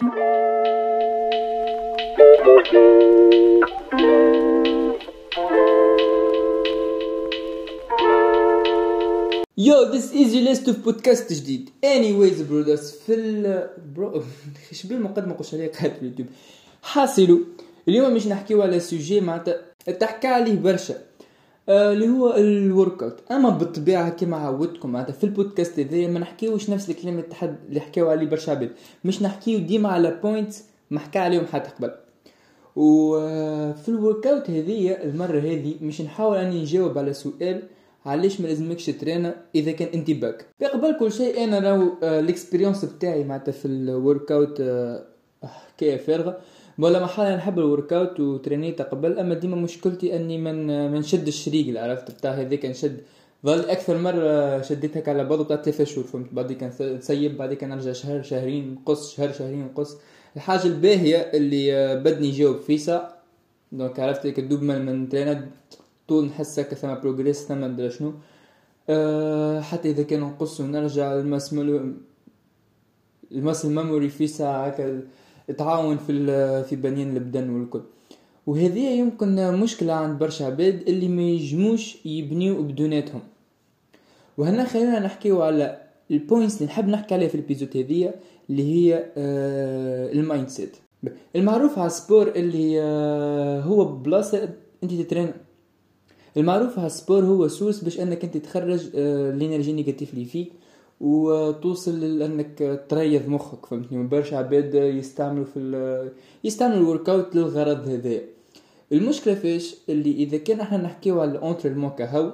[0.00, 0.10] يو
[9.92, 14.22] ذيس ايزي ليست اوف بودكاست جديد اني ويز برودرز في ال برو
[14.72, 16.28] إيش بالمقدمه قلت عليها قاعد في اليوتيوب.
[16.82, 17.38] حاصلوا.
[17.88, 19.60] اليوم مش نحكيو على سوجي معناتها
[20.00, 21.07] تحكى عليه برشا.
[21.68, 26.70] آه، اللي هو الورك اوت أما بالطبيعة كما عودتكم معناتها في البودكاست هذايا ما نحكيوش
[26.70, 28.70] نفس الكلام التحد اللي حكاو عليه برشا عباد.
[29.04, 31.90] مش نحكيو ديما على points ما حكى عليهم حتى قبل.
[32.76, 37.62] وفي ال workout هذيا المرة هذه مش نحاول أني نجاوب على سؤال
[38.06, 40.46] علاش ما لازمكش ترينا إذا كان أنت باك.
[40.72, 44.62] قبل كل شيء أنا راهو ال expérience بتاعي معناتها في ال workout
[45.44, 46.38] حكاية فارغة.
[46.78, 51.82] ولا محل نحب ال workout وترينيت قبل أما ديما مشكلتي أني من ما نشدش الريق
[51.82, 53.00] عرفت؟ بتاع هذيك نشد.
[53.46, 57.70] ظل أكثر مرة شديتها على بعض بتاع ثلاثة شهور فهمت؟ بعد كان نسيب بعد كان
[57.70, 59.96] نرجع شهر شهرين نقص شهر شهرين نقص
[60.36, 63.14] الحاجة الباهية اللي آه، بدني يجاوب فيسا
[63.72, 65.44] donc عرفت؟ هيك دوب من ترينات
[66.08, 68.12] طول نحس هكا ثما progress ثما مدري شنو.
[68.88, 71.94] أه حتى إذا كان نقص ونرجع ال muscle
[73.32, 75.02] ال muscle memory في ساعة هكا
[75.58, 77.80] تعاون في في بنيان البدن والكل.
[78.46, 83.20] وهذه يمكن مشكلة عند برشا عباد اللي ما يجموش يبنيو بدوناتهم.
[84.38, 88.14] وهنا خلينا نحكيو على ال points اللي نحب نحكي عليها في ال épisode هذية
[88.50, 90.76] اللي هي آه ال mindset
[91.36, 94.48] المعروف على ال sport اللي آه هو بلاصة
[94.82, 95.32] أنت تترين
[96.36, 100.24] المعروف على ال sport هو سوس باش أنك أنت تخرج آه ال énergie négative اللي
[100.24, 100.52] فيك.
[101.00, 106.10] وتوصل لأنك تريض مخك فهمتني؟ برشا عباد يستعملوا في
[106.44, 108.20] يستعملوا ال workout للغرض هذا.
[108.92, 112.32] المشكلة فيش اللي إذا كان إحنا نحكيو على ال entraînement كهو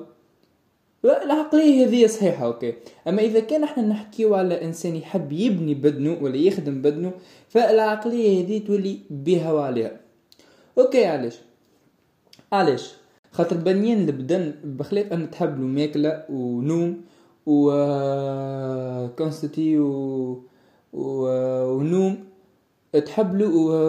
[1.04, 2.74] العقلية هذه صحيحة أوكي.
[3.08, 7.12] أما إذا كان إحنا نحكيو على إنسان يحب يبني بدنه ولا يخدم بدنه
[7.48, 10.00] فالعقلية هذه تولي بها وعليها
[10.78, 11.38] أوكي علاش؟
[12.52, 12.94] علاش؟
[13.32, 17.00] خاطر بنيان البدن بخلاف أن تحب له ماكلة ونوم
[17.46, 17.70] و
[19.08, 20.42] consistency و...
[20.92, 21.26] و...
[21.64, 22.24] ونوم
[23.00, 23.48] تحب له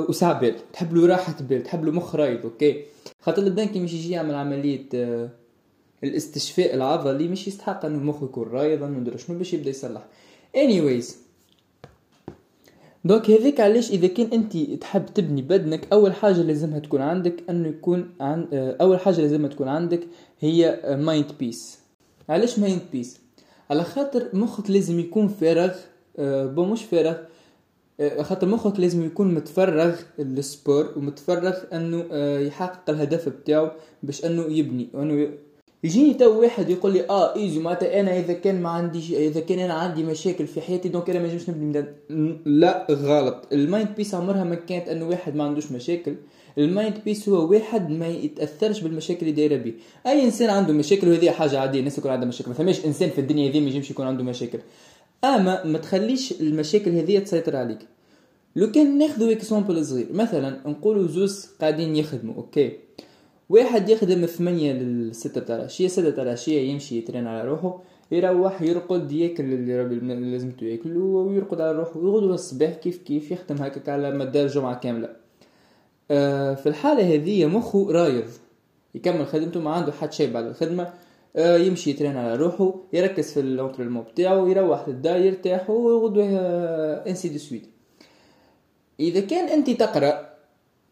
[0.10, 2.86] وساعة بال تحب له راحة بال تحب له مخ رايد أوكي.
[3.22, 5.30] خاطر البدن كي مش يجي يعمل عملية آه،
[6.04, 10.06] الاستشفاء العضلي مش يستحق إنه مخه يكون رايض إنه شنو باش يبدأ يصلح.
[10.58, 11.14] Anyways.
[13.06, 17.68] donc هذيك علاش إذا كان أنت تحب تبني بدنك أول حاجة لازمها تكون عندك إنه
[17.70, 20.08] يكون عن آه، أول حاجة لازمها تكون عندك
[20.40, 21.80] هي mind peace
[22.30, 23.25] علاش mind peace
[23.70, 25.76] على خاطر مخك لازم يكون فارغ
[26.20, 27.18] آه، بو مش فارغ
[28.00, 34.26] آه، خاطر مخك لازم يكون متفرغ لل sport ومتفرغ إنه آه، يحقق الهدف بتاعه باش
[34.26, 35.30] إنه يبني وإنه
[35.86, 39.60] يجيني تو واحد يقول لي آه Izzy معناتها أنا إذا كان ما عنديش إذا كان
[39.60, 41.86] أنا عندي مشاكل في حياتي donc أنا ما نجمش نبني
[42.46, 43.48] لا غلط.
[43.54, 46.16] ال mind peace عمرها ما كانت إنه واحد ما عندوش مشاكل.
[46.58, 49.74] ال mind peace هو واحد ما يتأثرش بالمشاكل اللي دايرة بيه.
[50.08, 52.50] أي إنسان عنده مشاكل وهذه حاجة عادية الناس يكون عندها مشاكل.
[52.50, 54.60] ما فماش إنسان في الدنيا هذه ما يجمش يكون عنده مشاكل.
[55.24, 57.80] أما ما تخليش المشاكل هذه تسيطر عليك.
[58.56, 60.08] لو كان ناخذ exemple صغير.
[60.14, 62.72] مثلا نقولوا زوز قاعدين يخدموا أوكي.
[63.50, 69.12] واحد يخدم ثمانية للستة تاع العشية ستة تاع العشية يمشي يترين على روحه يروح يرقد
[69.12, 74.48] ياكل اللي لازمته ياكل ويرقد على روحه ويغدو الصباح كيف كيف يخدم هكاك على مدار
[74.48, 75.10] جمعة كاملة.
[76.12, 78.26] آه، في الحالة هذه مخه رايض
[78.96, 80.94] يكمل خدمته ما عنده حد شيء بعد الخدمة
[81.36, 86.26] آه، يمشي يترين على روحه يركز في ال entraînement بتاعه يروح للدار يرتاح وغدوة
[87.08, 87.66] ainsi de suite
[89.00, 90.35] إذا كان أنت تقرأ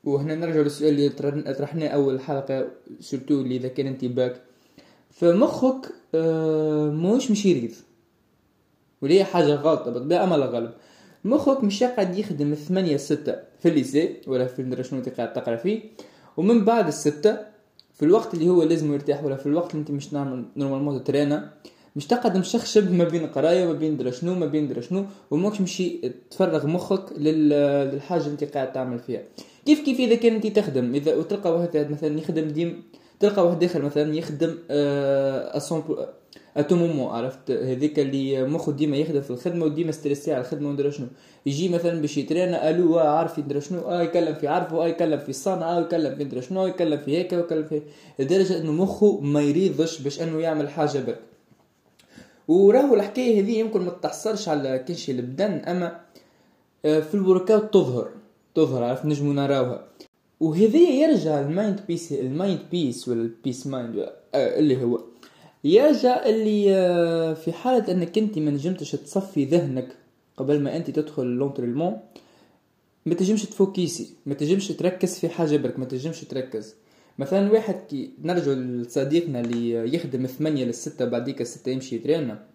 [0.03, 1.09] وهنا نرجع للسؤال اللي
[1.53, 2.67] طرحناه أول حلقة
[2.99, 4.41] surtout اللي إذا كان انت باك
[5.11, 7.71] فمخك آه، موش مش يريض
[9.01, 10.71] وليه حاجة غلطة بالطبيعة أما غلب.
[11.25, 15.55] مخك مش قاعد يخدم ثمانية ستة في ال lycée ولا في المدرسة شنو قاعد تقرأ
[15.55, 15.81] فيه.
[16.37, 17.37] ومن بعد الستة
[17.93, 21.53] في الوقت اللي هو لازم يرتاح ولا في الوقت اللي أنت مش normalement ترينا
[21.95, 25.61] مش تقعد مشخشب ما بين قراية وما بين درا شنو ما بين درا شنو وماكش
[25.61, 29.21] مشي تفرغ مخك للحاجة اللي انت قاعد تعمل فيها.
[29.65, 32.83] كيف كيف إذا كان أنت تخدم؟ إذا وتلقى واحد مثلا يخدم ديما
[33.19, 35.57] تلقى واحد آخر مثلا يخدم آه
[36.57, 40.69] à tout moment عرفت؟ هذيك اللي مخه ديما يخدم في الخدمة وديما stressé على الخدمة
[40.69, 41.07] وندرا شنو.
[41.45, 45.19] يجي مثلا باش يترينا ألو آه عارف يدرا شنو؟ آه يكلم في عارفه آه يكلم
[45.19, 47.81] في الصنعه آه يكلم في يدرا شنو يكلم في هيك ويكلم في
[48.19, 51.32] لدرجة إنه مخه ما يريضش باش إنه يعمل حاجة برك.
[52.47, 55.99] وراهو الحكاية هذه يمكن ما تحصلش على كل البدن أما
[56.85, 58.09] آه، في ال workout تظهر
[58.55, 59.87] تظهر عرفت؟ نجمو نراوها.
[60.39, 65.01] وهذه يرجع ال mind peace ال mind peace ولا ال peace mind اللي هو
[65.63, 69.87] يرجع اللي آه، في حالة أنك أنت ما نجمتش تصفي ذهنك
[70.37, 71.99] قبل ما أنت تدخل l'entraînement
[73.05, 76.75] ما تجمش تفوكيسي ما تجمش تركز في حاجة برك ما تجمش تركز.
[77.19, 82.45] مثلا واحد كي نرجع لصديقنا اللي يخدم ثمانية للستة بعديك الستة يمشي يترينا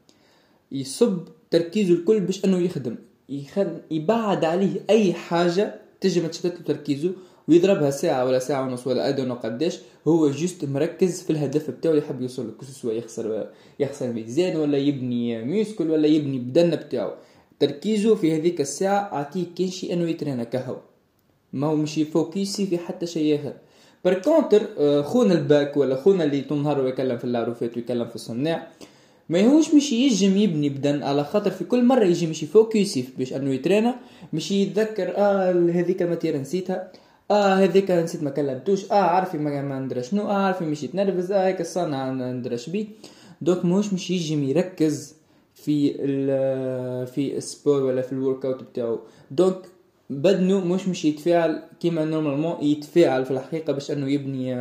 [0.73, 2.97] يصب تركيزه الكل باش أنه يخدم
[3.29, 3.81] يخد...
[3.91, 7.13] يبعد عليه أي حاجة تجي تشتت له تركيزه
[7.49, 9.79] ويضربها ساعة ولا ساعة ونص ولا ندرا قداش
[10.09, 13.51] هو juste مركز في الهدف بتاعه اللي يحب يوصل له سواء يخسر
[13.81, 17.15] يخسر ميزان ولا يبني muscle ولا يبني بدن بتاعه.
[17.61, 20.77] تركيزه في هذيك الساعة أعطيه كل شيء أنه يترينا كهو
[21.53, 23.53] ما هو مش يفوكيسي في حتى شيء آخر.
[24.05, 28.15] par contre آه، خونا الباك ولا خونا اللي طول نهار ويكلم في العروفات ويكلم في
[28.15, 28.67] الصناع
[29.29, 33.55] ماهوش مش يجم يبني بدن على خاطر في كل مرة يجي مش يفوكيسي باش أنه
[33.55, 33.95] يترينا
[34.33, 36.93] مش يتذكر آه هذيك ال matière نسيتها
[37.31, 41.33] آه هذيك نسيت ما كلمتوش آه عارفي ما, ما ندرى شنو آه عارفي مش يتنرفز
[41.33, 42.87] آه هيك الصنعة ندرى بيه.
[43.41, 45.15] donc موش مش يجي يركز
[45.55, 45.93] في
[47.07, 48.99] في ال sport ولا في ال workout بتاعو.
[49.31, 49.57] donc
[50.11, 54.53] بدنه مش مش يتفاعل كيما normalement يتفاعل في الحقيقة باش أنه يبني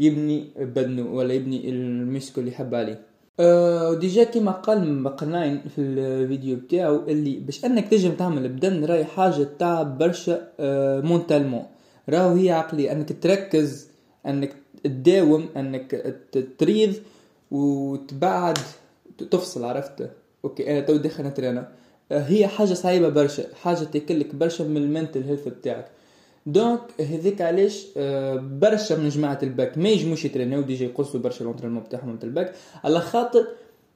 [0.00, 3.00] يبني بدنه ولا يبني ال muscle اللي يحب عليه.
[3.40, 9.04] أه déjà كيما قال مقناين في الفيديو بتاعو اللي باش أنك تجم تعمل بدن راي
[9.04, 11.64] حاجة تعب برشا أه mentalement.
[12.08, 12.92] راهو هي عقلية.
[12.92, 13.88] أنك تركز
[14.26, 16.14] أنك تداوم أنك
[16.58, 16.94] تريض
[17.50, 18.58] وتبعد
[19.30, 20.10] تفصل عرفت؟
[20.44, 21.68] OK أنا تو داخل نترينا آه،
[22.12, 25.86] هي حاجة صعيبة برشا حاجة تاكلك برشا من ال mental health بتاعك.
[26.46, 31.82] donc هذيك علاش آه، برشا من جماعة الباك ما يجموش يترينيو déjà يقصوا برشا l'entraînement
[31.82, 32.54] بتاعهم الباك.
[32.84, 33.46] على خاطر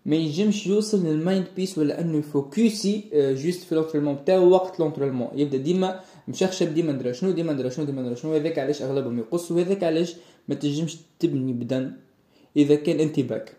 [0.06, 5.28] ما يجمش يوصل لل mind peace ولا إنه يفوكسي juste في l'entraînement بتاعو وقت l'entraînement
[5.34, 8.34] يبدأ ديما مشخشب ديما ندرا شنو ديما ندرا شنو ديما ندرا شنو.
[8.34, 10.16] هذاك علاش أغلبهم يقصوا هذاك علاش
[10.48, 11.92] ما تنجمش تبني بدن
[12.56, 13.52] إذا كان أنت باك.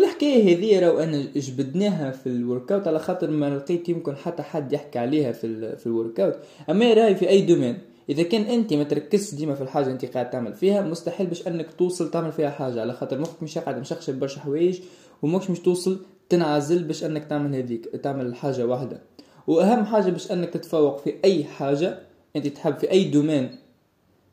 [0.00, 4.72] والحكاية هذه راهو أنا جبدناها في ال workout على خاطر ما لقيت يمكن حتى حد
[4.72, 6.36] يحكي عليها في في ال workout
[6.70, 10.30] اما راهي في أي domaine إذا كان أنت ما تركزش ديما في الحاجة أنت قاعد
[10.30, 12.80] تعمل فيها مستحيل باش أنك توصل تعمل فيها حاجة.
[12.80, 14.80] على خاطر مخك مش قاعد مشخشب برشا حوايج
[15.22, 19.00] ومش مش توصل تنعزل باش أنك تعمل هذيك تعمل حاجة واحدة.
[19.46, 21.98] وأهم حاجة باش أنك تتفوق في أي حاجة
[22.36, 23.56] أنت تحب في أي domaine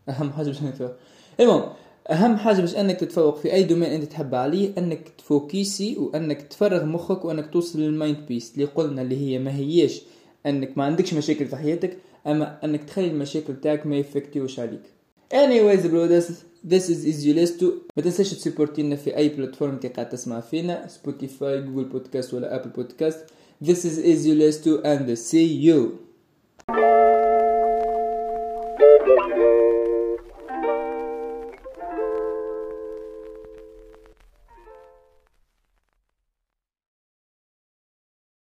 [0.09, 0.91] أهم حاجة باش أنك تتفوق.
[1.39, 1.63] المهم
[2.09, 6.85] أهم حاجة باش إنك تتفوق في أي domaine أنت تحب عليه إنك تفوكيسي وإنك تفرغ
[6.85, 10.01] مخك وإنك توصل لل mind peace اللي قلنا اللي هي ما هيش
[10.45, 14.81] إنك ما عندكش مشاكل في حياتك أما إنك تخلي المشاكل تاعك ما يفكتيوش عليك.
[15.33, 17.65] Anyways bro this, is easy to
[17.97, 22.69] ما تنساش تسيبورتينا في أي plateforme أنت قاعد تسمع فينا Spotify Google Podcast ولا Apple
[22.69, 23.19] Podcast
[23.63, 26.07] this is easy to and see you!